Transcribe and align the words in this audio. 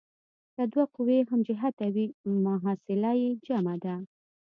که 0.55 0.63
دوه 0.71 0.85
قوې 0.95 1.17
هم 1.31 1.39
جهته 1.47 1.85
وي 1.95 2.05
محصله 2.45 3.11
یې 3.21 3.29
جمع 3.45 3.75
ده. 3.83 3.95